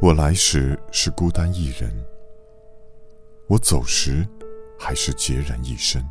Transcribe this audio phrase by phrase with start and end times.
[0.00, 1.92] 我来时是孤单一人，
[3.48, 4.26] 我走时
[4.78, 6.02] 还是孑然一身。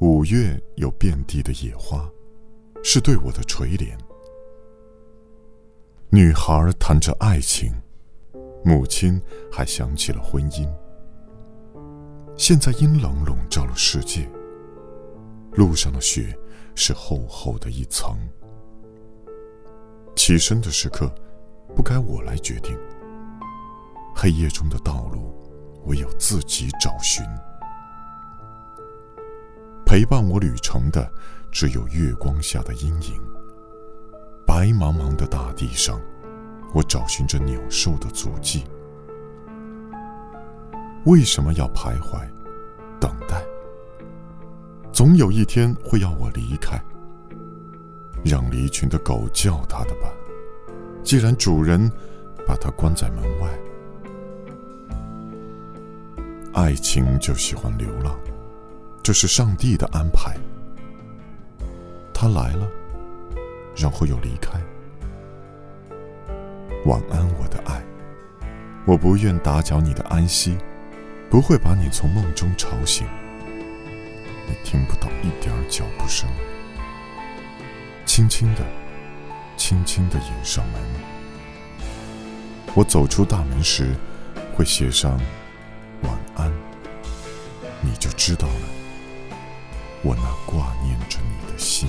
[0.00, 2.06] 五月有遍地的野花，
[2.82, 3.96] 是对我的垂怜。
[6.10, 7.72] 女孩谈着爱情，
[8.64, 9.20] 母亲
[9.50, 10.68] 还想起了婚姻。
[12.36, 14.28] 现在阴冷笼罩了世界，
[15.54, 16.36] 路上的雪
[16.74, 18.16] 是厚厚的一层。
[20.16, 21.12] 起身的时刻。
[21.74, 22.78] 不该我来决定。
[24.14, 25.34] 黑夜中的道路，
[25.86, 27.26] 唯有自己找寻。
[29.84, 31.10] 陪伴我旅程的，
[31.50, 33.20] 只有月光下的阴影。
[34.46, 36.00] 白茫茫的大地上，
[36.72, 38.64] 我找寻着鸟兽的足迹。
[41.06, 42.24] 为什么要徘徊，
[43.00, 43.43] 等待？
[45.04, 46.82] 总有一天会要我离开。
[48.24, 50.10] 让离群的狗叫它的吧。
[51.02, 51.92] 既然主人
[52.46, 53.50] 把它关在门外，
[56.54, 58.18] 爱情就喜欢流浪，
[59.02, 60.38] 这是上帝的安排。
[62.14, 62.66] 他来了，
[63.76, 64.58] 然后又离开。
[66.86, 67.84] 晚安，我的爱，
[68.86, 70.56] 我不愿打搅你的安息，
[71.28, 73.06] 不会把你从梦中吵醒。
[74.62, 76.28] 听不到一点脚步声。
[78.04, 78.60] 轻轻的
[79.56, 80.80] 轻轻的引上门。
[82.74, 83.94] 我走出大门时
[84.54, 85.18] 会写上
[86.02, 86.52] 晚安
[87.80, 88.68] 你就知道了
[90.02, 91.88] 我那挂念着你的心。